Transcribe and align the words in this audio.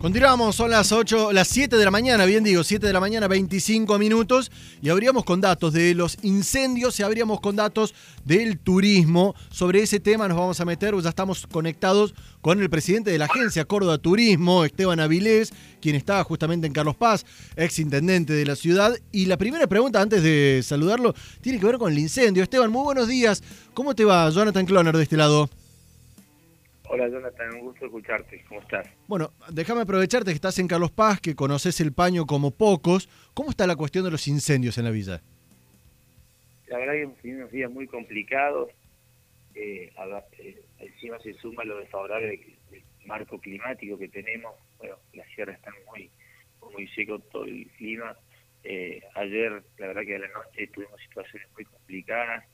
Continuamos, 0.00 0.54
son 0.54 0.70
las 0.70 0.92
8, 0.92 1.32
las 1.32 1.48
7 1.48 1.76
de 1.76 1.84
la 1.84 1.90
mañana, 1.90 2.24
bien 2.24 2.44
digo, 2.44 2.62
7 2.62 2.86
de 2.86 2.92
la 2.92 3.00
mañana, 3.00 3.26
25 3.26 3.98
minutos, 3.98 4.52
y 4.80 4.90
abríamos 4.90 5.24
con 5.24 5.40
datos 5.40 5.72
de 5.72 5.92
los 5.92 6.18
incendios 6.22 7.00
y 7.00 7.02
abríamos 7.02 7.40
con 7.40 7.56
datos 7.56 7.94
del 8.24 8.60
turismo. 8.60 9.34
Sobre 9.50 9.82
ese 9.82 9.98
tema 9.98 10.28
nos 10.28 10.38
vamos 10.38 10.60
a 10.60 10.64
meter, 10.64 10.94
ya 11.02 11.08
estamos 11.08 11.48
conectados 11.48 12.14
con 12.40 12.62
el 12.62 12.70
presidente 12.70 13.10
de 13.10 13.18
la 13.18 13.24
agencia 13.24 13.64
Córdoba 13.64 13.98
Turismo, 13.98 14.64
Esteban 14.64 15.00
Avilés, 15.00 15.52
quien 15.82 15.96
está 15.96 16.22
justamente 16.22 16.68
en 16.68 16.72
Carlos 16.72 16.94
Paz, 16.94 17.26
ex 17.56 17.80
intendente 17.80 18.32
de 18.32 18.46
la 18.46 18.54
ciudad. 18.54 18.96
Y 19.10 19.26
la 19.26 19.36
primera 19.36 19.66
pregunta, 19.66 20.00
antes 20.00 20.22
de 20.22 20.60
saludarlo, 20.62 21.12
tiene 21.40 21.58
que 21.58 21.66
ver 21.66 21.76
con 21.76 21.92
el 21.92 21.98
incendio. 21.98 22.44
Esteban, 22.44 22.70
muy 22.70 22.84
buenos 22.84 23.08
días. 23.08 23.42
¿Cómo 23.74 23.96
te 23.96 24.04
va, 24.04 24.30
Jonathan 24.30 24.64
Cloner, 24.64 24.96
de 24.96 25.02
este 25.02 25.16
lado? 25.16 25.50
Hola 26.90 27.06
Jonathan, 27.08 27.54
un 27.54 27.60
gusto 27.60 27.84
escucharte. 27.84 28.42
¿Cómo 28.48 28.60
estás? 28.62 28.88
Bueno, 29.06 29.34
déjame 29.52 29.82
aprovecharte 29.82 30.30
que 30.30 30.36
estás 30.36 30.58
en 30.58 30.66
Carlos 30.66 30.90
Paz, 30.90 31.20
que 31.20 31.34
conoces 31.34 31.82
el 31.82 31.92
paño 31.92 32.24
como 32.24 32.50
pocos. 32.50 33.10
¿Cómo 33.34 33.50
está 33.50 33.66
la 33.66 33.76
cuestión 33.76 34.04
de 34.06 34.10
los 34.10 34.26
incendios 34.26 34.78
en 34.78 34.84
la 34.84 34.90
villa? 34.90 35.20
La 36.68 36.78
verdad 36.78 36.94
que 36.94 37.02
hemos 37.02 37.18
tenido 37.18 37.40
unos 37.40 37.52
días 37.52 37.70
muy 37.70 37.86
complicados. 37.86 38.70
Eh, 39.54 39.92
eh, 40.38 40.62
encima 40.78 41.18
se 41.18 41.34
suma 41.34 41.62
lo 41.64 41.78
desfavorable 41.78 42.28
del, 42.70 42.82
marco 43.04 43.38
climático 43.38 43.98
que 43.98 44.08
tenemos. 44.08 44.54
Bueno, 44.78 44.96
las 45.12 45.28
sierras 45.34 45.56
están 45.56 45.74
muy, 45.90 46.10
muy 46.72 46.88
seco 46.88 47.18
todo 47.18 47.44
el 47.44 47.66
clima. 47.76 48.16
Eh, 48.64 49.02
ayer, 49.14 49.62
la 49.76 49.88
verdad 49.88 50.02
que 50.06 50.16
a 50.16 50.20
la 50.20 50.28
noche 50.28 50.66
tuvimos 50.68 50.98
situaciones 51.02 51.48
muy 51.52 51.66
complicadas. 51.66 52.44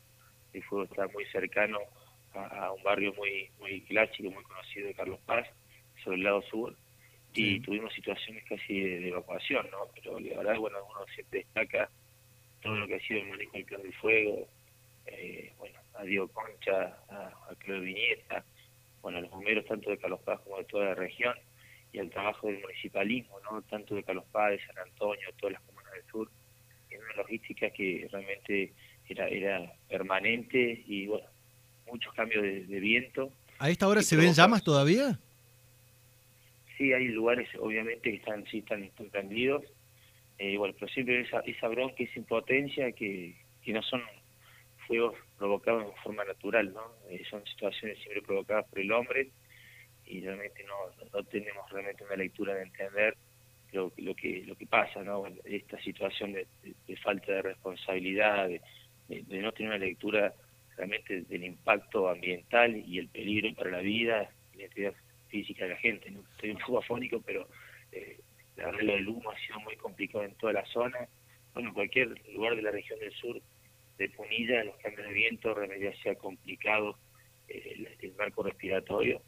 El 0.52 0.62
fuego 0.64 0.84
está 0.84 1.06
muy 1.08 1.24
cercano 1.26 1.78
a, 2.34 2.72
un 2.72 2.82
barrio 2.82 3.12
muy 3.14 3.50
muy 3.58 3.80
clásico, 3.82 4.30
muy 4.30 4.44
conocido 4.44 4.86
de 4.86 4.94
Carlos 4.94 5.20
Paz, 5.26 5.46
sobre 6.02 6.16
el 6.16 6.24
lado 6.24 6.42
sur, 6.42 6.76
y 7.32 7.60
tuvimos 7.60 7.92
situaciones 7.92 8.44
casi 8.44 8.80
de, 8.80 9.08
evacuación, 9.08 9.68
¿no? 9.70 9.88
Pero 9.94 10.20
la 10.20 10.38
verdad, 10.38 10.56
bueno, 10.58 10.78
uno 10.84 11.04
siempre 11.14 11.40
destaca 11.40 11.90
todo 12.62 12.76
lo 12.76 12.86
que 12.86 12.94
ha 12.94 13.00
sido 13.00 13.20
el 13.20 13.28
manejo 13.28 13.52
del 13.52 13.64
plan 13.64 13.82
del 13.82 13.94
fuego, 13.94 14.48
eh, 15.06 15.52
bueno, 15.58 15.78
a 15.94 16.04
Diego 16.04 16.28
Concha, 16.28 16.96
a, 17.08 17.32
a 17.48 17.54
Viñeta, 17.66 18.44
bueno, 19.02 19.18
a 19.18 19.20
los 19.22 19.30
bomberos 19.30 19.64
tanto 19.66 19.90
de 19.90 19.98
Carlos 19.98 20.20
Paz 20.20 20.40
como 20.40 20.58
de 20.58 20.64
toda 20.64 20.86
la 20.86 20.94
región, 20.94 21.34
y 21.92 21.98
al 21.98 22.10
trabajo 22.10 22.48
del 22.48 22.60
municipalismo, 22.60 23.38
¿no? 23.40 23.62
Tanto 23.62 23.94
de 23.94 24.02
Carlos 24.02 24.24
Paz, 24.32 24.50
de 24.50 24.66
San 24.66 24.78
Antonio, 24.78 25.28
todas 25.38 25.52
las 25.54 25.62
comunas 25.62 25.92
del 25.92 26.04
sur, 26.06 26.30
en 26.90 27.00
una 27.02 27.14
logística 27.14 27.70
que 27.70 28.08
realmente 28.10 28.72
era, 29.08 29.28
era 29.28 29.72
permanente 29.88 30.82
y 30.86 31.06
bueno, 31.06 31.26
muchos 31.94 32.12
cambios 32.14 32.42
de, 32.42 32.80
viento. 32.80 33.30
¿A 33.58 33.70
esta 33.70 33.86
hora 33.86 34.02
se 34.02 34.16
ven 34.16 34.32
llamas 34.32 34.64
todavía? 34.64 35.18
Sí, 36.76 36.92
hay 36.92 37.06
lugares 37.08 37.48
obviamente 37.60 38.10
que 38.10 38.16
están 38.16 38.44
sí 38.46 38.58
están, 38.58 38.90
prendidos, 39.12 39.62
eh, 40.38 40.56
bueno, 40.56 40.74
pero 40.78 40.92
siempre 40.92 41.20
esa, 41.20 41.38
esa 41.40 41.68
bronca, 41.68 42.02
esa 42.02 42.18
impotencia 42.18 42.90
que, 42.90 43.36
que 43.62 43.72
no 43.72 43.80
son 43.82 44.02
fuegos 44.88 45.14
provocados 45.38 45.86
de 45.86 46.02
forma 46.02 46.24
natural, 46.24 46.72
¿no? 46.74 46.82
Eh, 47.08 47.22
son 47.30 47.46
situaciones 47.46 47.96
siempre 47.98 48.22
provocadas 48.22 48.66
por 48.68 48.80
el 48.80 48.90
hombre 48.90 49.30
y 50.04 50.20
realmente 50.20 50.64
no, 50.64 50.74
no 51.12 51.24
tenemos 51.24 51.70
realmente 51.70 52.04
una 52.04 52.16
lectura 52.16 52.54
de 52.54 52.62
entender 52.64 53.16
lo, 53.70 53.92
lo 53.98 54.14
que 54.16 54.42
lo 54.44 54.56
que 54.56 54.66
pasa, 54.66 55.02
¿no? 55.04 55.24
Esta 55.44 55.80
situación 55.80 56.32
de, 56.32 56.46
falta 56.96 57.32
de 57.32 57.42
responsabilidad, 57.42 58.48
de, 58.48 58.60
de, 59.08 59.38
no 59.40 59.52
tener 59.52 59.70
una 59.70 59.78
lectura 59.78 60.34
realmente 60.76 61.22
del 61.22 61.44
impacto 61.44 62.08
ambiental 62.08 62.76
y 62.76 62.98
el 62.98 63.08
peligro 63.08 63.54
para 63.54 63.70
la 63.70 63.80
vida 63.80 64.30
y 64.52 64.58
la 64.58 64.66
actividad 64.66 64.94
física 65.28 65.64
de 65.64 65.70
la 65.70 65.76
gente. 65.76 66.10
¿no? 66.10 66.20
Estoy 66.32 66.50
un 66.50 66.58
poco 66.58 66.78
afónico, 66.78 67.20
pero 67.22 67.48
eh, 67.92 68.20
la 68.56 68.70
regla 68.70 68.94
del 68.94 69.08
humo 69.08 69.30
ha 69.30 69.38
sido 69.38 69.60
muy 69.60 69.76
complicado 69.76 70.24
en 70.24 70.34
toda 70.36 70.52
la 70.52 70.64
zona. 70.66 71.08
Bueno, 71.52 71.68
en 71.68 71.74
cualquier 71.74 72.08
lugar 72.32 72.56
de 72.56 72.62
la 72.62 72.70
región 72.70 72.98
del 72.98 73.12
sur 73.12 73.40
de 73.98 74.08
Punilla, 74.10 74.64
los 74.64 74.76
cambios 74.78 75.06
de 75.06 75.14
viento 75.14 75.54
realmente 75.54 76.10
ha 76.10 76.14
complicado 76.16 76.98
eh, 77.48 77.96
el, 78.00 78.12
marco 78.14 78.42
respiratorio. 78.42 79.22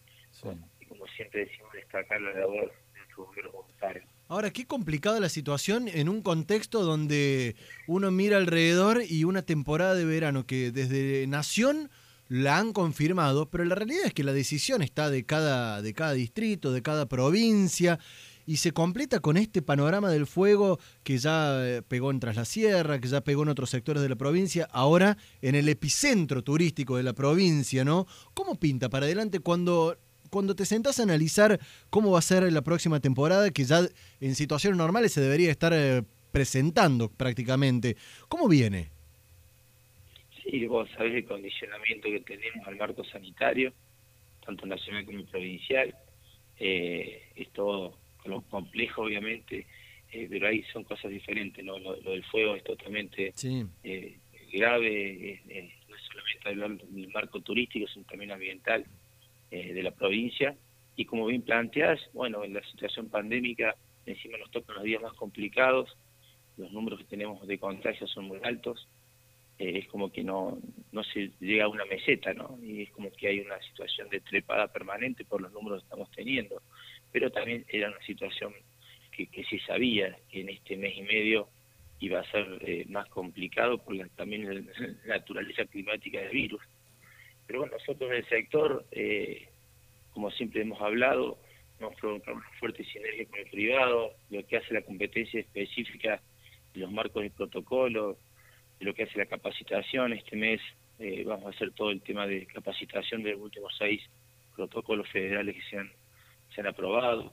y 0.81 0.87
como 0.87 1.07
siempre 1.09 1.47
decimos, 1.47 1.73
destacar 1.73 2.21
la 2.21 2.33
labor 2.33 2.73
de 2.93 2.99
nuestros 2.99 3.27
bomberos 3.27 3.53
voluntarios. 3.53 4.16
Ahora, 4.29 4.51
qué 4.51 4.67
complicada 4.67 5.21
la 5.21 5.29
situación 5.29 5.87
en 5.87 6.09
un 6.09 6.21
contexto 6.21 6.83
donde 6.83 7.55
uno 7.87 8.11
mira 8.11 8.39
alrededor 8.39 9.03
y 9.09 9.23
una 9.23 9.43
temporada 9.43 9.95
de 9.95 10.05
verano 10.05 10.47
que 10.47 10.73
desde 10.73 11.27
Nación 11.29 11.91
la 12.29 12.59
han 12.59 12.73
confirmado, 12.73 13.49
pero 13.49 13.65
la 13.65 13.77
realidad 13.77 14.07
es 14.07 14.15
que 14.15 14.25
la 14.25 14.33
decisión 14.33 14.83
está 14.83 15.11
de 15.11 15.25
cada, 15.25 15.81
de 15.81 15.95
cada 15.95 16.13
distrito, 16.13 16.73
de 16.73 16.83
cada 16.83 17.07
provincia, 17.07 18.01
y 18.47 18.57
se 18.57 18.73
completa 18.73 19.21
con 19.21 19.37
este 19.37 19.63
panorama 19.63 20.11
del 20.11 20.27
fuego 20.27 20.81
que 21.05 21.19
ya 21.19 21.65
eh, 21.65 21.83
pegó 21.83 22.11
en 22.11 22.19
Tras 22.19 22.35
la 22.35 22.45
Sierra, 22.45 23.01
que 23.01 23.09
ya 23.09 23.21
pegó 23.21 23.45
en 23.45 23.49
otros 23.49 23.71
sectores 23.71 24.03
de 24.03 24.09
la 24.09 24.17
provincia, 24.17 24.69
ahora 24.73 25.19
en 25.41 25.55
el 25.55 25.69
epicentro 25.69 26.43
turístico 26.43 26.97
de 26.97 27.05
la 27.05 27.13
provincia, 27.13 27.85
¿no? 27.85 28.07
¿Cómo 28.35 28.59
pinta 28.59 28.89
para 28.89 29.07
adelante 29.07 29.39
cuando 29.39 29.97
cuando 30.37 30.55
te 30.55 30.67
sentás 30.67 31.01
a 31.01 31.05
analizar 31.05 31.59
cómo 31.89 32.11
va 32.11 32.19
a 32.19 32.21
ser 32.23 32.53
la 32.53 32.61
próxima 32.61 33.01
temporada, 33.01 33.51
que 33.51 33.65
ya 33.65 33.81
en 34.21 34.35
situaciones 34.35 34.77
normales 34.77 35.11
se 35.15 35.23
debería 35.23 35.51
estar 35.51 35.73
eh, 35.73 36.03
presentando 36.31 37.09
prácticamente, 37.09 37.97
¿cómo 38.29 38.47
viene? 38.47 38.91
Sí, 40.43 40.67
vos 40.67 40.91
sabés 40.95 41.15
el 41.15 41.25
condicionamiento 41.25 42.11
que 42.11 42.21
tenemos 42.21 42.69
al 42.69 42.77
marco 42.77 43.03
sanitario, 43.05 43.73
tanto 44.45 44.67
nacional 44.67 45.07
como 45.07 45.25
provincial. 45.25 45.95
Eh, 46.59 47.23
es 47.35 47.49
todo 47.53 47.97
complejo, 48.51 49.05
obviamente, 49.05 49.67
eh, 50.13 50.27
pero 50.29 50.49
ahí 50.49 50.63
son 50.71 50.85
cosas 50.85 51.11
diferentes. 51.11 51.65
¿no? 51.65 51.79
Lo, 51.79 51.95
del 51.95 52.25
fuego 52.25 52.57
es 52.57 52.63
totalmente 52.63 53.33
eh, 53.83 54.19
grave, 54.53 55.41
no 55.89 55.97
es 55.97 56.03
solamente 56.03 56.49
hablar 56.51 56.77
del 56.77 57.09
marco 57.09 57.41
turístico, 57.41 57.89
sino 57.89 58.05
también 58.05 58.33
ambiental. 58.33 58.85
Eh, 59.53 59.73
de 59.73 59.83
la 59.83 59.93
provincia. 59.93 60.57
Y 60.97 61.05
como 61.05 61.27
bien 61.27 61.43
planteas, 61.43 62.01
bueno, 62.13 62.43
en 62.43 62.55
la 62.55 62.63
situación 62.65 63.09
pandémica 63.09 63.77
encima 64.07 64.39
nos 64.39 64.51
tocan 64.51 64.75
los 64.75 64.85
días 64.85 65.01
más 65.01 65.13
complicados, 65.15 65.97
los 66.57 66.73
números 66.73 66.99
que 66.99 67.05
tenemos 67.05 67.47
de 67.47 67.59
contagios 67.59 68.11
son 68.11 68.25
muy 68.25 68.39
altos, 68.43 68.89
eh, 69.59 69.79
es 69.79 69.87
como 69.89 70.11
que 70.11 70.25
no, 70.25 70.59
no 70.91 71.05
se 71.05 71.31
llega 71.39 71.65
a 71.65 71.69
una 71.69 71.85
meseta, 71.85 72.35
¿no? 72.35 72.59
Y 72.61 72.83
es 72.83 72.91
como 72.91 73.13
que 73.13 73.29
hay 73.29 73.41
una 73.41 73.61
situación 73.63 74.09
de 74.11 74.21
trepada 74.21 74.67
permanente 74.67 75.25
por 75.25 75.41
los 75.41 75.53
números 75.53 75.81
que 75.81 75.87
estamos 75.87 76.11
teniendo. 76.11 76.61
Pero 77.13 77.31
también 77.31 77.65
era 77.69 77.89
una 77.89 78.03
situación 78.03 78.53
que, 79.13 79.29
que 79.29 79.45
se 79.45 79.61
sabía 79.61 80.17
que 80.29 80.41
en 80.41 80.49
este 80.49 80.77
mes 80.77 80.97
y 80.97 81.03
medio 81.03 81.49
iba 82.01 82.21
a 82.21 82.31
ser 82.31 82.59
eh, 82.63 82.85
más 82.89 83.09
complicado 83.09 83.79
por 83.79 83.95
la, 83.95 84.09
también 84.09 84.67
la 84.67 85.17
naturaleza 85.19 85.65
climática 85.67 86.21
del 86.21 86.31
virus. 86.31 86.63
Pero 87.47 87.61
bueno, 87.61 87.77
nosotros 87.79 88.11
en 88.11 88.17
el 88.17 88.29
sector, 88.29 88.85
eh, 88.91 89.49
como 90.13 90.31
siempre 90.31 90.63
hemos 90.63 90.81
hablado, 90.81 91.39
hemos 91.79 91.95
provocado 91.97 92.39
una 92.39 92.51
fuerte 92.59 92.85
sinergia 92.85 93.27
con 93.27 93.39
el 93.39 93.51
privado, 93.51 94.13
lo 94.31 94.47
que 94.47 94.57
hace 94.57 94.75
la 94.75 94.83
competencia 94.83 95.41
específica 95.41 96.21
los 96.75 96.91
marcos 96.91 97.23
de 97.23 97.31
protocolo, 97.31 98.19
lo 98.81 98.95
que 98.95 99.05
hace 99.05 99.19
la 99.19 99.27
capacitación. 99.27 100.13
Este 100.13 100.37
mes 100.37 100.61
eh, 100.99 101.25
vamos 101.25 101.47
a 101.47 101.51
hacer 101.51 101.73
todo 101.73 101.91
el 101.91 102.03
tema 102.03 102.27
de 102.27 102.47
capacitación 102.47 103.23
de 103.23 103.33
los 103.33 103.41
últimos 103.41 103.75
seis 103.79 104.03
protocolos 104.55 105.09
federales 105.09 105.55
que 105.57 105.71
se 105.71 105.79
han, 105.79 105.91
se 106.55 106.61
han 106.61 106.67
aprobado. 106.67 107.33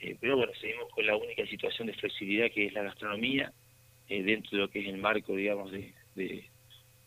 Eh, 0.00 0.16
pero 0.20 0.36
bueno, 0.36 0.52
seguimos 0.60 0.88
con 0.90 1.06
la 1.06 1.16
única 1.16 1.44
situación 1.46 1.88
de 1.88 1.94
flexibilidad 1.94 2.50
que 2.52 2.66
es 2.66 2.72
la 2.72 2.82
gastronomía, 2.82 3.52
dentro 4.08 4.50
de 4.52 4.58
lo 4.58 4.70
que 4.70 4.78
es 4.78 4.86
el 4.86 4.98
marco, 4.98 5.34
digamos, 5.34 5.72
de, 5.72 5.92
de 6.14 6.48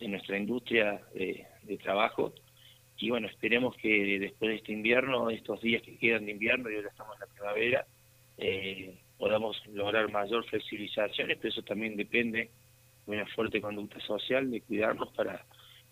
nuestra 0.08 0.38
industria 0.38 1.02
de, 1.14 1.46
trabajo. 1.84 2.34
Y 2.98 3.10
bueno, 3.10 3.28
esperemos 3.28 3.76
que 3.78 4.20
después 4.20 4.50
de 4.50 4.56
este 4.56 4.72
invierno, 4.72 5.30
estos 5.30 5.62
días 5.62 5.82
que 5.82 5.98
quedan 5.98 6.26
de 6.26 6.32
invierno 6.32 6.70
y 6.70 6.76
ahora 6.76 6.90
estamos 6.90 7.16
en 7.16 7.20
la 7.20 7.28
primavera, 7.28 7.86
eh, 8.38 8.98
podamos 9.18 9.62
lograr 9.68 10.12
mayor 10.12 10.46
flexibilización, 10.46 11.28
pero 11.28 11.50
eso 11.50 11.62
también 11.62 11.96
depende 11.96 12.50
de 13.06 13.16
una 13.16 13.26
fuerte 13.28 13.62
conducta 13.62 14.00
social, 14.02 14.50
de 14.50 14.62
cuidarnos 14.62 15.10
para, 15.14 15.46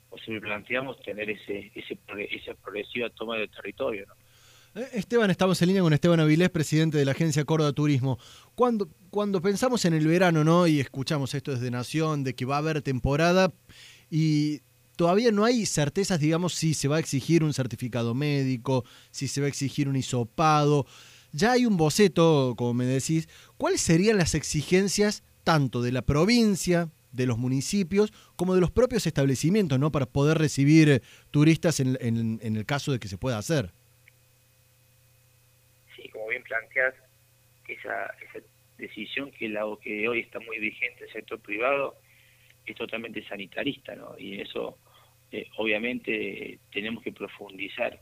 o 0.10 0.18
si 0.18 0.40
planteamos, 0.40 1.02
tener 1.02 1.30
ese, 1.30 1.72
ese, 1.76 1.98
esa 2.32 2.54
progresiva 2.56 3.10
toma 3.10 3.38
de 3.38 3.48
territorio. 3.48 4.06
Eh, 4.76 4.88
Esteban, 4.94 5.32
estamos 5.32 5.62
en 5.62 5.70
línea 5.70 5.82
con 5.82 5.94
Esteban 5.94 6.20
Avilés, 6.20 6.50
presidente 6.50 6.98
de 6.98 7.06
la 7.06 7.12
agencia 7.12 7.44
Córdoba 7.46 7.74
Turismo. 7.74 8.20
Cuando, 8.54 8.88
cuando 9.10 9.42
pensamos 9.42 9.84
en 9.86 9.94
el 9.94 10.06
verano, 10.08 10.44
¿no? 10.44 10.68
Y 10.68 10.80
escuchamos 10.80 11.34
esto 11.34 11.52
desde 11.52 11.72
Nación, 11.72 12.24
de 12.24 12.36
que 12.36 12.46
va 12.46 12.56
a 12.56 12.60
haber 12.60 12.82
temporada, 12.82 13.52
y 14.10 14.62
todavía 14.96 15.32
no 15.32 15.46
hay 15.46 15.66
certezas, 15.66 16.20
digamos, 16.20 16.54
si 16.54 16.74
se 16.74 16.88
va 16.88 16.98
a 16.98 17.00
exigir 17.00 17.44
un 17.44 17.54
certificado 17.54 18.14
médico, 18.14 18.84
si 19.12 19.28
se 19.28 19.42
va 19.42 19.46
a 19.46 19.50
exigir 19.50 19.88
un 19.88 19.96
hisopado. 19.96 20.86
Ya 21.32 21.54
hay 21.54 21.66
un 21.66 21.78
boceto, 21.78 22.56
como 22.58 22.74
me 22.74 22.86
decís. 22.86 23.30
¿Cuáles 23.58 23.82
serían 23.82 24.18
las 24.18 24.36
exigencias 24.36 25.24
tanto 25.44 25.82
de 25.82 25.92
la 25.92 26.02
provincia, 26.02 26.90
de 27.12 27.26
los 27.26 27.38
municipios, 27.38 28.12
como 28.36 28.54
de 28.54 28.62
los 28.62 28.72
propios 28.72 29.08
establecimientos, 29.08 29.80
¿no? 29.80 29.92
Para 29.92 30.06
poder 30.06 30.38
recibir 30.38 31.02
turistas 31.32 31.80
en, 31.80 32.40
el 32.42 32.66
caso 32.66 32.92
de 32.92 33.00
que 33.00 33.08
se 33.08 33.18
pueda 33.18 33.38
hacer. 33.38 33.72
Sí, 35.96 36.10
como 36.10 36.28
bien 36.28 36.44
planteas, 36.44 36.96
esa, 37.68 38.06
esa 38.22 38.46
decisión 38.78 39.32
que 39.32 39.50
la 39.50 39.64
que 39.82 40.08
hoy 40.08 40.22
está 40.22 40.40
muy 40.40 40.60
vigente 40.60 41.00
en 41.00 41.08
el 41.08 41.14
sector 41.14 41.40
privado 41.40 41.96
es 42.68 42.76
totalmente 42.76 43.24
sanitarista, 43.24 43.96
¿no? 43.96 44.16
Y 44.20 44.42
eso, 44.42 44.78
eh, 45.32 45.48
obviamente, 45.58 46.60
tenemos 46.72 47.02
que 47.02 47.14
profundizar 47.14 48.00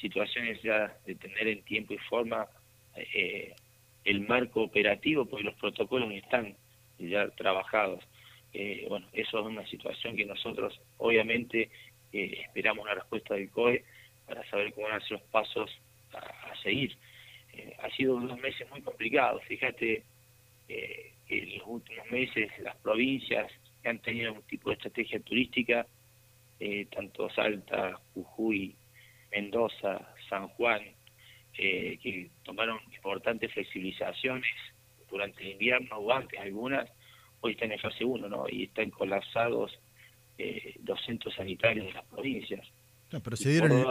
situaciones 0.00 0.60
ya 0.62 0.96
de 1.06 1.14
tener 1.14 1.46
en 1.46 1.62
tiempo 1.62 1.94
y 1.94 1.98
forma 1.98 2.48
eh, 2.96 3.54
el 4.04 4.20
marco 4.26 4.62
operativo, 4.62 5.26
porque 5.26 5.44
los 5.44 5.54
protocolos 5.54 6.12
están 6.12 6.56
ya 6.98 7.28
trabajados. 7.30 8.04
Eh, 8.52 8.86
bueno, 8.88 9.06
eso 9.12 9.40
es 9.40 9.46
una 9.46 9.66
situación 9.68 10.16
que 10.16 10.26
nosotros, 10.26 10.80
obviamente, 10.98 11.70
esperamos 12.12 12.84
una 12.84 12.94
respuesta 12.94 13.34
del 13.34 13.50
COE 13.50 13.84
para 14.26 14.44
saber 14.50 14.72
cómo 14.72 14.88
van 14.88 14.96
a 14.96 15.00
ser 15.02 15.12
los 15.12 15.22
pasos 15.22 15.70
a, 16.12 16.56
seguir. 16.60 16.96
ha 17.80 17.90
sido 17.90 18.18
dos 18.18 18.38
meses 18.40 18.68
muy 18.70 18.82
complicados. 18.82 19.44
Fíjate, 19.44 20.02
en 20.68 21.58
los 21.58 21.66
últimos 21.68 22.10
meses 22.10 22.50
las 22.58 22.74
provincias 22.78 23.52
que 23.82 23.88
han 23.88 23.98
tenido 24.00 24.32
un 24.32 24.42
tipo 24.42 24.70
de 24.70 24.76
estrategia 24.76 25.20
turística, 25.20 25.86
eh, 26.58 26.86
tanto 26.94 27.30
Salta, 27.30 27.98
Jujuy, 28.14 28.74
Mendoza, 29.32 30.14
San 30.28 30.48
Juan, 30.48 30.82
eh, 31.56 31.98
que 32.02 32.30
tomaron 32.44 32.78
importantes 32.94 33.52
flexibilizaciones 33.52 34.54
durante 35.10 35.42
el 35.42 35.52
invierno 35.52 35.96
o 35.96 36.12
antes 36.12 36.38
algunas, 36.38 36.88
hoy 37.40 37.52
están 37.52 37.72
en 37.72 37.78
fase 37.78 38.04
1, 38.04 38.28
¿no? 38.28 38.46
Y 38.48 38.64
están 38.64 38.90
colapsados 38.90 39.78
eh, 40.38 40.74
los 40.84 41.02
centros 41.04 41.34
sanitarios 41.34 41.86
de 41.86 41.92
las 41.92 42.04
provincias. 42.06 42.66
No, 43.10 43.20
pero 43.20 43.36
se 43.36 43.50
dieron... 43.50 43.84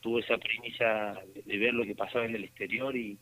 Tuvo 0.00 0.18
esa 0.18 0.36
premisa 0.36 1.18
de, 1.46 1.58
ver 1.58 1.72
lo 1.72 1.82
que 1.84 1.94
pasaba 1.94 2.26
en 2.26 2.34
el 2.34 2.44
exterior 2.44 2.94
y, 2.94 3.18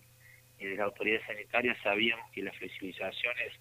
y 0.58 0.64
de 0.64 0.74
las 0.74 0.86
autoridades 0.86 1.24
sanitarias 1.26 1.78
sabíamos 1.80 2.28
que 2.32 2.42
las 2.42 2.56
flexibilizaciones 2.56 3.52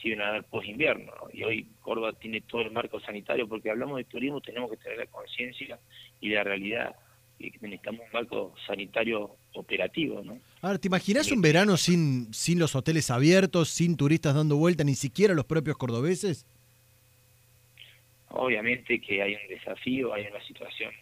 se 0.00 0.08
iban 0.08 0.22
a 0.22 0.32
dar 0.32 0.44
post 0.44 0.68
invierno. 0.68 1.12
Y 1.32 1.42
hoy 1.42 1.66
Córdoba 1.80 2.12
tiene 2.12 2.40
todo 2.42 2.62
el 2.62 2.70
marco 2.70 3.00
sanitario, 3.00 3.48
porque 3.48 3.70
hablamos 3.70 3.98
de 3.98 4.04
turismo, 4.04 4.40
tenemos 4.40 4.70
que 4.70 4.76
tener 4.76 4.98
la 4.98 5.06
conciencia 5.06 5.78
y 6.20 6.30
la 6.30 6.44
realidad 6.44 6.94
que 7.38 7.52
necesitamos 7.60 8.00
un 8.06 8.12
marco 8.12 8.54
sanitario 8.66 9.36
operativo. 9.54 10.22
¿no? 10.24 10.38
Ahora, 10.60 10.78
¿te 10.78 10.88
imaginas 10.88 11.30
un 11.30 11.40
verano 11.40 11.76
sin, 11.76 12.32
sin 12.34 12.58
los 12.58 12.74
hoteles 12.74 13.10
abiertos, 13.10 13.68
sin 13.68 13.96
turistas 13.96 14.34
dando 14.34 14.56
vuelta, 14.56 14.82
ni 14.82 14.94
siquiera 14.94 15.34
los 15.34 15.44
propios 15.44 15.76
cordobeses? 15.76 16.46
Obviamente 18.30 19.00
que 19.00 19.22
hay 19.22 19.34
un 19.34 19.48
desafío, 19.48 20.12
hay 20.12 20.26
una 20.26 20.42
situación 20.44 20.92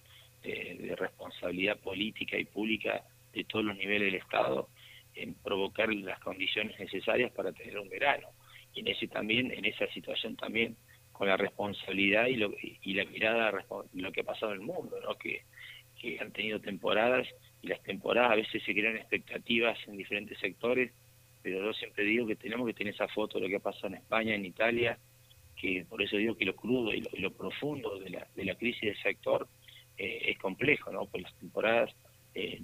de, 0.42 0.76
de 0.78 0.96
responsabilidad 0.96 1.78
política 1.78 2.38
y 2.38 2.44
pública 2.44 3.02
de 3.32 3.44
todos 3.44 3.64
los 3.64 3.76
niveles 3.76 4.12
del 4.12 4.20
Estado 4.20 4.68
en 5.14 5.34
provocar 5.34 5.92
las 5.92 6.20
condiciones 6.20 6.78
necesarias 6.78 7.32
para 7.32 7.50
tener 7.52 7.78
un 7.78 7.88
verano 7.88 8.28
y 8.76 8.80
en 8.80 8.88
ese 8.88 9.08
también 9.08 9.50
en 9.50 9.64
esa 9.64 9.86
situación 9.88 10.36
también 10.36 10.76
con 11.12 11.28
la 11.28 11.36
responsabilidad 11.36 12.26
y, 12.26 12.36
lo, 12.36 12.52
y 12.60 12.94
la 12.94 13.06
mirada 13.06 13.64
lo 13.94 14.12
que 14.12 14.20
ha 14.20 14.24
pasado 14.24 14.52
en 14.52 14.60
el 14.60 14.66
mundo 14.66 15.00
no 15.00 15.16
que, 15.16 15.42
han 16.20 16.30
tenido 16.30 16.60
temporadas 16.60 17.26
y 17.62 17.66
las 17.66 17.82
temporadas 17.82 18.30
a 18.30 18.36
veces 18.36 18.62
se 18.62 18.72
crean 18.72 18.96
expectativas 18.96 19.76
en 19.88 19.96
diferentes 19.96 20.38
sectores 20.38 20.92
pero 21.42 21.64
yo 21.64 21.72
siempre 21.72 22.04
digo 22.04 22.26
que 22.28 22.36
tenemos 22.36 22.64
que 22.66 22.74
tener 22.74 22.94
esa 22.94 23.08
foto 23.08 23.38
de 23.38 23.44
lo 23.44 23.48
que 23.48 23.56
ha 23.56 23.60
pasado 23.60 23.88
en 23.88 23.94
España 23.94 24.34
en 24.34 24.44
Italia 24.44 24.98
que 25.56 25.84
por 25.88 26.00
eso 26.02 26.16
digo 26.16 26.36
que 26.36 26.44
lo 26.44 26.54
crudo 26.54 26.94
y 26.94 27.02
lo, 27.18 27.32
profundo 27.32 27.98
de 27.98 28.10
la, 28.10 28.26
de 28.36 28.44
la 28.44 28.54
crisis 28.54 28.82
del 28.82 29.02
sector 29.02 29.48
eh, 29.96 30.26
es 30.26 30.38
complejo 30.38 30.92
no 30.92 31.06
pues 31.06 31.24
las 31.24 31.34
temporadas 31.38 31.90
eh, 32.34 32.60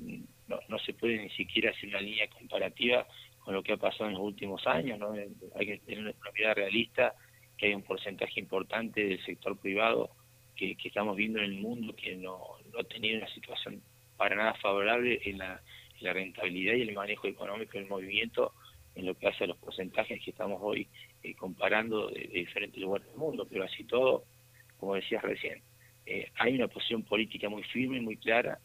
no, 0.47 0.61
no 0.69 0.79
se 0.79 0.93
puede 0.93 1.19
ni 1.19 1.31
siquiera 1.31 1.71
hacer 1.71 1.89
una 1.89 2.01
línea 2.01 2.29
comparativa 2.29 3.09
con 3.45 3.55
lo 3.55 3.63
que 3.63 3.73
ha 3.73 3.77
pasado 3.77 4.07
en 4.07 4.15
los 4.15 4.23
últimos 4.23 4.67
años. 4.67 4.99
¿no? 4.99 5.13
Hay 5.13 5.67
que 5.67 5.79
tener 5.79 6.01
una 6.01 6.15
mirada 6.35 6.55
realista, 6.55 7.15
que 7.57 7.67
hay 7.67 7.75
un 7.75 7.83
porcentaje 7.83 8.41
importante 8.41 9.05
del 9.05 9.25
sector 9.25 9.57
privado 9.59 10.11
que, 10.57 10.77
estamos 10.85 11.17
viendo 11.17 11.39
en 11.39 11.47
el 11.47 11.61
mundo 11.61 11.95
que 11.95 12.15
no, 12.17 12.39
no 12.73 12.79
ha 12.79 12.85
tenido 12.85 13.19
una 13.19 13.29
situación 13.29 13.83
para 14.17 14.37
nada 14.37 14.55
favorable 14.55 15.21
en 15.25 15.39
la, 15.39 15.61
rentabilidad 16.01 16.75
y 16.75 16.83
el 16.83 16.95
manejo 16.95 17.29
económico 17.29 17.79
del 17.79 17.87
movimiento 17.87 18.53
en 18.97 19.07
lo 19.07 19.15
que 19.15 19.29
hace 19.29 19.45
a 19.45 19.47
los 19.47 19.57
porcentajes 19.59 20.21
que 20.21 20.33
estamos 20.33 20.59
hoy 20.61 20.89
eh, 21.23 21.33
comparando 21.37 22.09
de, 22.09 22.27
diferentes 22.27 22.81
lugares 22.81 23.07
del 23.07 23.17
mundo. 23.17 23.47
Pero 23.49 23.63
así 23.63 23.85
todo, 23.85 24.25
como 24.79 24.97
decías 24.97 25.23
recién, 25.23 25.63
eh, 26.05 26.29
hay 26.35 26.57
una 26.57 26.67
posición 26.67 27.05
política 27.05 27.49
muy 27.49 27.63
firme, 27.63 28.01
muy 28.01 28.17
clara, 28.17 28.59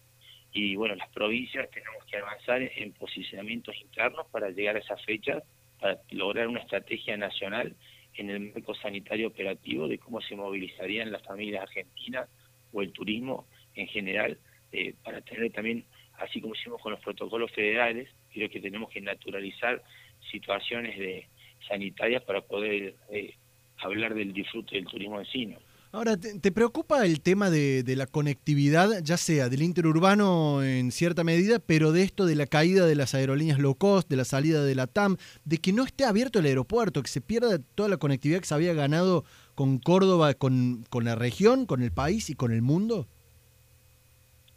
y 0.54 0.76
bueno, 0.76 0.96
las 0.96 1.10
provincias 1.10 1.70
tenemos 1.70 2.04
que 2.06 2.18
avanzar 2.18 2.62
en 2.62 2.94
posicionamientos 2.94 3.76
internos 3.82 4.28
para 4.32 4.50
llegar 4.50 4.76
a 4.76 4.80
esa 4.80 4.98
fecha, 4.98 5.44
para 5.80 6.00
lograr 6.12 6.48
una 6.48 6.62
estrategia 6.62 7.18
nacional 7.18 7.76
en 8.16 8.30
el 8.30 8.40
marco 8.54 8.74
sanitario 8.74 9.28
operativo 9.28 9.88
de 9.88 10.00
cómo 10.00 10.22
se 10.22 10.36
movilizarían 10.36 11.12
las 11.12 11.24
familias 11.24 11.64
argentinas 11.64 12.28
o 12.74 12.82
el 12.82 12.92
turismo 12.92 13.46
en 13.76 13.88
general, 13.88 14.38
eh, 14.72 14.96
para 15.04 15.22
tener 15.22 15.52
también, 15.52 15.86
así 16.18 16.42
como 16.42 16.56
hicimos 16.56 16.82
con 16.82 16.92
los 16.92 17.02
protocolos 17.02 17.52
federales, 17.52 18.10
creo 18.34 18.50
que 18.50 18.60
tenemos 18.60 18.90
que 18.90 19.02
naturalizar 19.02 19.84
situaciones 20.32 20.98
de 20.98 21.28
sanitarias 21.68 22.24
para 22.24 22.42
poder 22.42 22.96
eh, 23.12 23.36
hablar 23.78 24.14
del 24.14 24.34
disfrute 24.34 24.76
del 24.76 24.86
turismo 24.86 25.20
en 25.20 25.26
sí. 25.28 25.56
Ahora, 25.98 26.16
¿te, 26.16 26.52
preocupa 26.52 27.04
el 27.08 27.22
tema 27.22 27.50
de, 27.50 27.84
la 27.98 28.06
conectividad, 28.06 29.02
ya 29.02 29.18
sea 29.18 29.50
del 29.50 29.64
interurbano 29.64 30.62
en 30.62 30.92
cierta 30.92 31.24
medida, 31.24 31.58
pero 31.58 31.92
de 31.92 32.04
esto 32.04 32.28
de 32.28 32.36
la 32.36 32.46
caída 32.46 32.86
de 32.86 32.94
las 32.94 33.16
aerolíneas 33.16 33.58
low 33.58 33.74
cost, 33.74 34.08
de 34.08 34.16
la 34.16 34.24
salida 34.24 34.64
de 34.64 34.76
la 34.76 34.86
TAM, 34.86 35.18
de 35.44 35.58
que 35.58 35.74
no 35.74 35.84
esté 35.84 36.06
abierto 36.06 36.38
el 36.38 36.46
aeropuerto, 36.46 37.02
que 37.02 37.08
se 37.08 37.20
pierda 37.20 37.58
toda 37.74 37.90
la 37.90 37.98
conectividad 37.98 38.42
que 38.42 38.46
se 38.46 38.54
había 38.54 38.76
ganado 38.76 39.26
con 39.56 39.80
Córdoba, 39.80 40.36
con, 40.36 40.86
con 40.92 41.04
la 41.04 41.16
región, 41.16 41.66
con 41.66 41.82
el 41.82 41.92
país 41.92 42.30
y 42.30 42.36
con 42.36 42.52
el 42.52 42.62
mundo? 42.62 43.08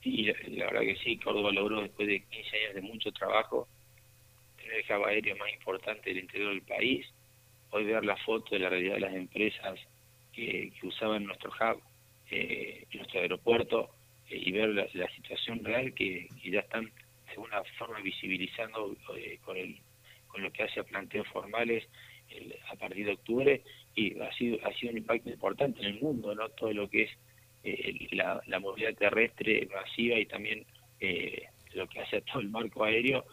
Sí, 0.03 0.31
la, 0.49 0.67
verdad 0.67 0.83
que 0.83 0.97
sí, 1.03 1.17
Córdoba 1.17 1.53
logró 1.53 1.81
después 1.81 2.07
de 2.07 2.23
15 2.23 2.57
años 2.59 2.75
de 2.75 2.83
mucho 2.83 3.13
trabajo 3.13 3.67
tener 4.59 4.85
el 4.87 4.95
hub 4.95 5.07
aéreo 5.07 5.37
más 5.39 5.51
importante 5.55 6.11
del 6.11 6.19
interior 6.19 6.51
del 6.51 6.63
país. 6.65 7.07
Hoy 7.71 7.85
ver 7.85 8.05
la 8.05 8.19
foto 8.19 8.55
de 8.55 8.59
la 8.59 8.69
realidad 8.69 8.97
de 8.97 9.01
las 9.01 9.15
empresas 9.15 9.81
que, 10.33 10.73
usaban 10.83 11.25
nuestro 11.25 11.51
hub, 11.51 11.83
eh, 12.31 12.87
nuestro 12.95 13.21
aeropuerto, 13.21 13.91
eh, 14.31 14.43
y 14.47 14.53
ver 14.53 14.69
la, 14.71 15.09
situación 15.09 15.65
real 15.65 15.93
que, 15.93 16.29
ya 16.45 16.61
están 16.61 16.85
de 16.85 17.31
alguna 17.33 17.63
forma 17.79 18.01
visibilizando 18.01 18.97
eh, 19.17 19.39
con, 19.45 19.57
el, 19.57 19.77
con 20.29 20.43
lo 20.43 20.51
que 20.53 20.63
hace 20.63 20.81
a 20.81 20.85
planteos 20.85 21.27
formales 21.29 21.87
a 22.71 22.77
partir 22.77 23.07
de 23.07 23.13
octubre, 23.15 23.63
y 23.97 24.17
ha 24.21 24.33
sido, 24.35 24.59
ha 24.65 24.73
sido 24.75 24.93
un 24.93 24.99
impacto 24.99 25.31
importante 25.31 25.81
en 25.81 25.87
el 25.87 26.01
mundo, 26.01 26.33
no 26.33 26.49
todo 26.51 26.73
lo 26.73 26.89
que 26.89 27.03
es 27.03 27.11
eh, 27.65 28.07
la, 28.13 28.41
la, 28.47 28.61
movilidad 28.61 28.95
terrestre 28.95 29.69
masiva 29.75 30.17
y 30.17 30.27
también 30.27 30.65
lo 31.75 31.89
que 31.89 32.01
hace 32.01 32.19
a 32.19 32.21
todo 32.21 32.41
el 32.41 32.51
marco 32.51 32.85
aéreo, 32.85 33.25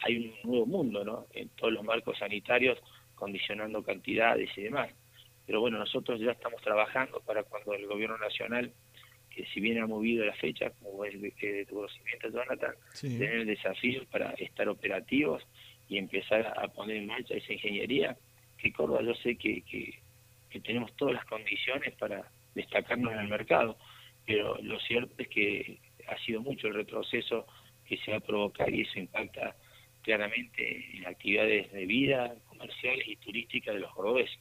hay 0.00 0.16
un 0.16 0.34
nuevo 0.42 0.66
mundo, 0.66 1.04
¿no? 1.04 1.26
En 1.32 1.48
todos 1.50 1.72
los 1.72 1.84
marcos 1.84 2.18
sanitarios, 2.18 2.78
condicionando 3.14 3.84
cantidades 3.84 4.50
y 4.56 4.62
demás. 4.62 4.90
Pero 5.48 5.62
bueno, 5.62 5.78
nosotros 5.78 6.20
ya 6.20 6.32
estamos 6.32 6.60
trabajando 6.60 7.20
para 7.20 7.42
cuando 7.42 7.72
el 7.72 7.86
gobierno 7.86 8.18
nacional, 8.18 8.70
que 9.30 9.46
si 9.46 9.60
bien 9.60 9.80
ha 9.80 9.86
movido 9.86 10.22
la 10.26 10.34
fecha, 10.34 10.68
como 10.78 11.06
es 11.06 11.18
de 11.18 11.64
tu 11.66 11.76
conocimiento, 11.76 12.28
Jonathan, 12.28 12.74
tener 13.00 13.32
el 13.32 13.46
desafío 13.46 14.04
para 14.10 14.32
estar 14.32 14.68
operativos 14.68 15.42
y 15.88 15.96
empezar 15.96 16.52
a 16.54 16.68
poner 16.68 16.98
en 16.98 17.06
marcha 17.06 17.34
esa 17.34 17.54
ingeniería, 17.54 18.14
que 18.58 18.70
Córdoba 18.74 19.00
yo 19.00 19.14
sé 19.14 19.36
que, 19.36 19.62
que, 19.62 19.98
tenemos 20.60 20.94
todas 20.96 21.14
las 21.14 21.24
condiciones 21.24 21.94
para 21.94 22.30
destacarnos 22.54 23.10
en 23.14 23.20
el 23.20 23.28
mercado, 23.28 23.78
pero 24.26 24.58
lo 24.60 24.78
cierto 24.80 25.14
es 25.16 25.28
que 25.28 25.78
ha 26.08 26.18
sido 26.26 26.42
mucho 26.42 26.66
el 26.66 26.74
retroceso 26.74 27.46
que 27.86 27.96
se 27.96 28.10
va 28.10 28.18
a 28.18 28.20
provocar 28.20 28.68
y 28.68 28.82
eso 28.82 28.98
impacta 28.98 29.56
claramente 30.02 30.90
en 30.92 31.06
actividades 31.06 31.72
de 31.72 31.86
vida, 31.86 32.34
comerciales 32.48 33.08
y 33.08 33.16
turísticas 33.16 33.74
de 33.74 33.80
los 33.80 33.94
cordobeses. 33.94 34.38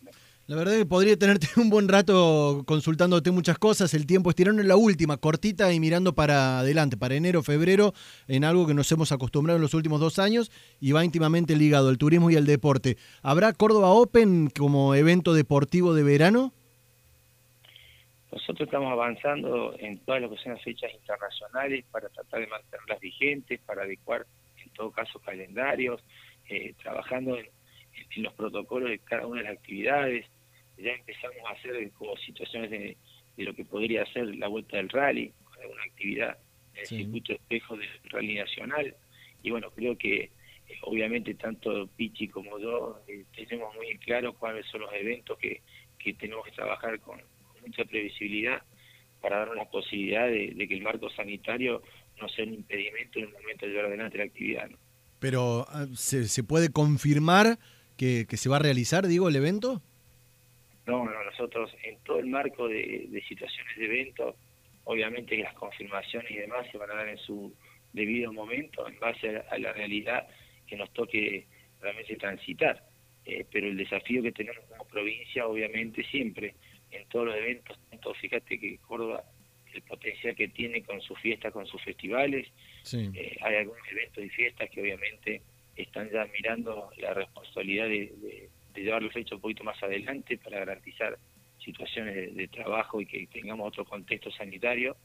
La 0.48 0.56
verdad 0.56 0.76
es 0.76 0.80
que 0.80 0.86
podría 0.86 1.18
tenerte 1.20 1.48
un 1.58 1.70
buen 1.70 1.90
rato 1.90 2.64
consultándote 2.66 3.32
muchas 3.32 3.58
cosas. 3.58 3.94
El 3.94 4.08
tiempo 4.08 4.30
estirando 4.30 4.62
en 4.62 4.70
la 4.70 4.78
última, 4.78 5.18
cortita 5.18 5.74
y 5.74 5.80
mirando 5.82 6.16
para 6.16 6.60
adelante, 6.60 6.96
para 6.96 7.16
enero, 7.16 7.44
febrero, 7.44 7.94
en 8.30 8.46
algo 8.46 8.66
que 8.66 8.74
nos 8.74 8.90
hemos 8.94 9.12
acostumbrado 9.12 9.58
en 9.58 9.62
los 9.62 9.74
últimos 9.74 10.00
dos 10.00 10.20
años 10.20 10.50
y 10.80 10.94
va 10.94 11.04
íntimamente 11.04 11.58
ligado 11.58 11.90
al 11.90 11.98
turismo 11.98 12.32
y 12.32 12.38
al 12.38 12.46
deporte. 12.46 12.96
¿Habrá 13.24 13.52
Córdoba 13.52 13.90
Open 13.90 14.50
como 14.50 14.96
evento 14.96 15.34
deportivo 15.34 15.94
de 15.94 16.04
verano? 16.04 16.54
Nosotros 18.32 18.68
estamos 18.70 18.90
avanzando 18.90 19.76
en 19.80 20.00
todas 20.00 20.22
lo 20.22 20.30
que 20.30 20.50
las 20.50 20.64
fechas 20.64 20.94
internacionales 20.94 21.84
para 21.92 22.08
tratar 22.08 22.40
de 22.40 22.48
mantenerlas 22.48 23.02
vigentes, 23.02 23.60
para 23.66 23.84
adecuar 23.84 24.26
en 24.64 24.70
todo 24.70 24.92
caso 24.92 25.20
calendarios, 25.20 26.02
eh, 26.48 26.74
trabajando 26.82 27.38
en 27.38 28.24
los 28.24 28.34
protocolos 28.34 28.90
de 28.90 29.00
cada 29.00 29.28
una 29.28 29.42
de 29.42 29.50
las 29.50 29.58
actividades, 29.58 30.26
ya 30.78 30.92
empezamos 30.92 31.38
a 31.48 31.54
hacer 31.54 31.92
como 31.92 32.16
situaciones 32.18 32.70
de, 32.70 32.98
lo 33.38 33.54
que 33.54 33.66
podría 33.66 34.06
ser 34.14 34.36
la 34.36 34.48
vuelta 34.48 34.78
del 34.78 34.90
rally, 34.90 35.32
alguna 35.62 35.84
actividad 35.84 36.38
en 36.74 36.80
el 36.82 36.88
circuito 36.88 37.34
espejo 37.34 37.78
del 37.78 37.90
rally 38.06 38.36
nacional. 38.36 38.96
Y 39.44 39.52
bueno, 39.52 39.70
creo 39.72 39.98
que 39.98 40.24
eh, 40.24 40.32
obviamente 40.82 41.36
tanto 41.36 41.88
Pichi 41.96 42.28
como 42.28 42.60
yo 42.60 43.00
eh, 43.08 43.26
tenemos 43.36 43.76
muy 43.76 43.98
claro 44.00 44.34
cuáles 44.34 44.66
son 44.68 44.82
los 44.82 44.94
eventos 44.94 45.38
que, 45.38 45.62
que 46.00 46.14
tenemos 46.14 46.46
que 46.46 46.52
trabajar 46.52 47.00
con, 47.00 47.22
mucha 47.66 47.84
previsibilidad 47.84 48.62
para 49.22 49.40
dar 49.40 49.50
una 49.50 49.66
posibilidad 49.66 50.28
de, 50.28 50.56
que 50.68 50.74
el 50.74 50.82
marco 50.82 51.10
sanitario 51.10 51.82
no 52.22 52.30
sea 52.30 52.46
un 52.46 52.54
impedimento 52.54 53.20
en 53.20 53.26
el 53.26 53.32
momento 53.34 53.66
de 53.66 53.72
llevar 53.72 53.86
adelante 53.88 54.18
la 54.18 54.24
actividad. 54.24 54.70
Pero, 55.20 55.66
ah, 55.70 55.86
¿se, 55.96 56.28
¿se 56.30 56.44
puede 56.44 56.72
confirmar 56.72 57.60
que, 57.98 58.26
que, 58.30 58.38
se 58.38 58.48
va 58.48 58.58
a 58.58 58.60
realizar, 58.60 59.06
digo, 59.08 59.28
el 59.28 59.36
evento? 59.36 59.82
No, 60.88 61.06
no, 61.06 61.24
nosotros 61.24 61.70
en 61.84 62.00
todo 62.04 62.20
el 62.20 62.28
marco 62.28 62.68
de, 62.68 63.08
de 63.10 63.22
situaciones 63.24 63.78
de 63.78 63.86
evento, 63.86 64.36
obviamente 64.86 65.36
que 65.36 65.44
las 65.44 65.54
confirmaciones 65.54 66.32
y 66.32 66.38
demás 66.38 66.66
se 66.72 66.78
van 66.78 66.90
a 66.92 66.96
dar 66.96 67.10
en 67.10 67.18
su 67.18 67.54
debido 67.94 68.32
momento, 68.32 68.88
en 68.88 68.98
base 69.00 69.44
a 69.50 69.58
la 69.58 69.74
realidad 69.74 70.28
que 70.66 70.78
nos 70.78 70.92
toque 70.94 71.46
realmente 71.82 72.16
transitar. 72.16 72.84
Eh, 73.26 73.46
pero 73.52 73.68
el 73.68 73.76
desafío 73.76 74.24
que 74.24 74.32
tenemos 74.32 74.64
como 74.70 74.86
provincia, 74.86 75.46
obviamente, 75.46 76.04
siempre, 76.06 76.56
en 76.92 77.06
todos 77.10 77.28
los 77.28 77.36
eventos, 77.36 77.78
fíjate 78.22 78.58
que 78.58 78.78
Córdoba, 78.78 79.24
el 79.74 79.82
potencial 79.82 80.34
que 80.34 80.48
tiene 80.48 80.82
con 80.84 81.02
sus 81.02 81.20
fiestas, 81.20 81.52
con 81.52 81.68
sus 81.68 81.84
festivales, 81.84 82.48
eh, 82.94 83.38
hay 83.42 83.56
algunos 83.56 83.86
eventos 83.92 84.24
y 84.24 84.30
fiestas 84.30 84.70
que 84.70 84.82
obviamente 84.82 85.42
están 85.76 86.10
ya 86.10 86.26
mirando 86.28 86.90
la 86.98 87.14
responsabilidad 87.14 87.88
de, 87.88 88.14
de, 88.22 88.50
de 88.78 88.86
llevarlos 88.86 89.16
hechos 89.16 89.34
un 89.34 89.42
poquito 89.42 89.64
más 89.64 89.82
adelante 89.84 90.38
para 90.38 90.60
garantizar 90.60 91.18
situaciones 91.64 92.36
de, 92.36 92.48
trabajo 92.48 93.02
y 93.02 93.06
que 93.06 93.28
tengamos 93.28 93.68
otro 93.68 93.84
contexto 93.86 94.32
sanitario 94.32 94.96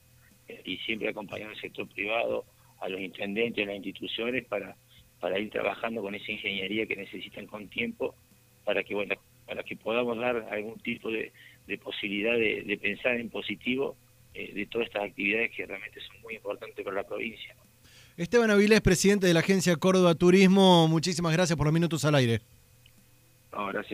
eh, 0.48 0.62
y 0.64 0.76
siempre 0.78 1.08
acompañando 1.08 1.54
al 1.54 1.60
sector 1.60 1.88
privado, 1.88 2.44
a 2.80 2.88
los 2.88 3.00
intendentes, 3.00 3.64
a 3.64 3.66
las 3.66 3.76
instituciones 3.76 4.44
para 4.44 4.76
para 5.22 5.38
ir 5.38 5.50
trabajando 5.50 6.02
con 6.02 6.16
esa 6.16 6.32
ingeniería 6.32 6.84
que 6.84 6.96
necesitan 6.96 7.46
con 7.46 7.68
tiempo 7.68 8.16
para 8.64 8.82
que 8.82 8.92
bueno 8.92 9.14
para 9.46 9.62
que 9.62 9.76
podamos 9.76 10.18
dar 10.18 10.48
algún 10.50 10.80
tipo 10.80 11.10
de, 11.10 11.32
posibilidad 11.78 12.32
de, 12.32 12.78
pensar 12.80 13.14
en 13.20 13.30
positivo 13.30 13.96
eh, 14.34 14.52
de 14.52 14.66
todas 14.66 14.88
estas 14.88 15.04
actividades 15.04 15.52
que 15.54 15.64
realmente 15.64 16.00
son 16.00 16.20
muy 16.22 16.34
importantes 16.34 16.84
para 16.84 16.96
la 16.96 17.06
provincia. 17.06 17.54
Esteban 18.16 18.50
Avilés, 18.50 18.80
presidente 18.80 19.26
de 19.26 19.34
la 19.34 19.40
agencia 19.40 19.76
Córdoba 19.76 20.14
Turismo, 20.14 20.88
muchísimas 20.88 21.32
gracias 21.32 21.56
por 21.56 21.66
los 21.66 21.74
minutos 21.74 22.04
al 22.04 22.14
aire. 22.14 22.40
No, 23.52 23.66
gracias. 23.66 23.90